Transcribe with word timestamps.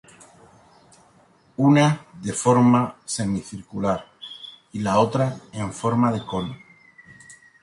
Una 1.57 2.07
de 2.23 2.33
forma 2.33 2.95
semicircular 3.05 4.03
y 4.71 4.79
la 4.79 4.97
otra 4.97 5.37
en 5.53 5.71
forma 5.71 6.11
de 6.11 6.25
cono. 6.25 6.57